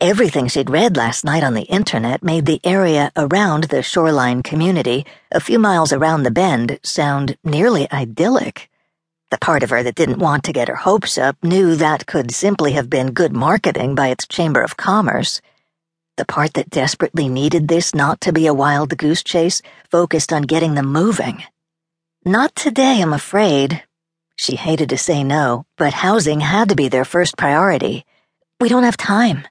[0.00, 5.04] Everything she'd read last night on the internet made the area around the shoreline community,
[5.32, 8.70] a few miles around the bend, sound nearly idyllic.
[9.32, 12.30] The part of her that didn't want to get her hopes up knew that could
[12.30, 15.40] simply have been good marketing by its Chamber of Commerce.
[16.16, 20.42] The part that desperately needed this not to be a wild goose chase focused on
[20.42, 21.42] getting them moving.
[22.24, 23.82] Not today, I'm afraid.
[24.36, 28.06] She hated to say no, but housing had to be their first priority.
[28.60, 29.48] We don't have time.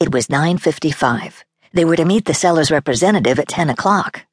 [0.00, 1.42] It was 9.55.
[1.72, 4.26] They were to meet the seller's representative at 10 o'clock.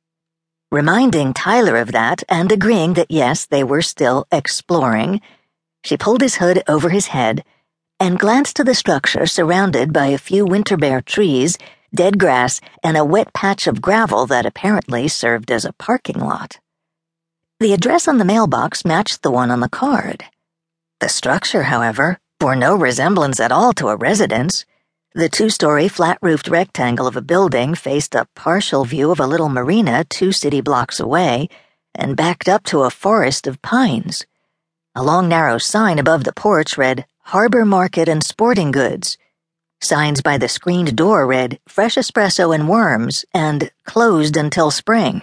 [0.71, 5.21] Reminding Tyler of that and agreeing that yes, they were still exploring,
[5.83, 7.43] she pulled his hood over his head
[7.99, 11.57] and glanced to the structure surrounded by a few winter bare trees,
[11.93, 16.59] dead grass, and a wet patch of gravel that apparently served as a parking lot.
[17.59, 20.25] The address on the mailbox matched the one on the card.
[20.99, 24.63] The structure, however, bore no resemblance at all to a residence.
[25.15, 29.25] The two story, flat roofed rectangle of a building faced a partial view of a
[29.25, 31.47] little marina two city blocks away
[31.93, 34.25] and backed up to a forest of pines.
[34.93, 39.17] A long, narrow sign above the porch read Harbor Market and Sporting Goods.
[39.81, 45.21] Signs by the screened door read Fresh Espresso and Worms and Closed until Spring.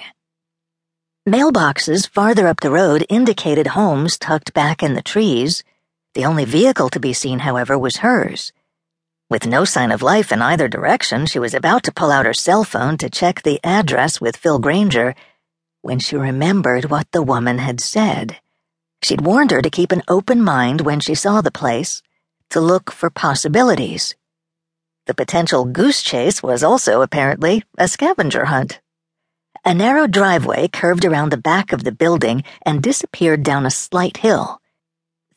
[1.29, 5.63] Mailboxes farther up the road indicated homes tucked back in the trees.
[6.15, 8.53] The only vehicle to be seen, however, was hers.
[9.33, 12.35] With no sign of life in either direction, she was about to pull out her
[12.35, 15.15] cell phone to check the address with Phil Granger
[15.81, 18.37] when she remembered what the woman had said.
[19.03, 22.03] She'd warned her to keep an open mind when she saw the place,
[22.51, 24.15] to look for possibilities.
[25.07, 28.83] The potential goose chase was also, apparently, a scavenger hunt.
[29.65, 34.19] A narrow driveway curved around the back of the building and disappeared down a slight
[34.19, 34.61] hill.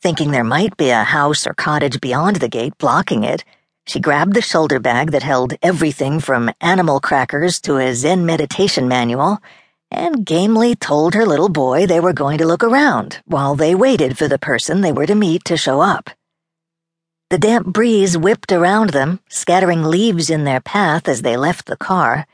[0.02, 3.46] Thinking there might be a house or cottage beyond the gate blocking it,
[3.88, 8.88] she grabbed the shoulder bag that held everything from animal crackers to a Zen meditation
[8.88, 9.40] manual
[9.92, 14.18] and gamely told her little boy they were going to look around while they waited
[14.18, 16.10] for the person they were to meet to show up.
[17.30, 21.78] The damp breeze whipped around them, scattering leaves in their path as they left the
[21.78, 22.26] car.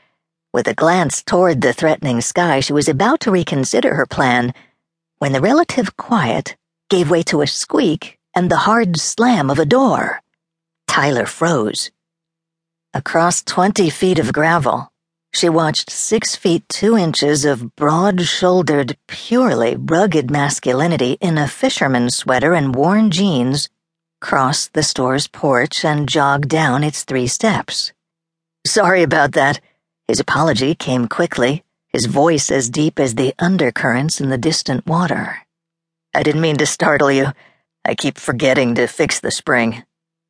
[0.52, 4.54] With a glance toward the threatening sky, she was about to reconsider her plan
[5.18, 6.56] when the relative quiet
[6.90, 10.21] gave way to a squeak and the hard slam of a door.
[10.92, 11.90] Tyler froze.
[12.92, 14.92] Across 20 feet of gravel,
[15.32, 22.14] she watched six feet two inches of broad shouldered, purely rugged masculinity in a fisherman's
[22.14, 23.70] sweater and worn jeans
[24.20, 27.94] cross the store's porch and jog down its three steps.
[28.66, 29.60] Sorry about that.
[30.06, 35.38] His apology came quickly, his voice as deep as the undercurrents in the distant water.
[36.12, 37.28] I didn't mean to startle you.
[37.82, 39.84] I keep forgetting to fix the spring.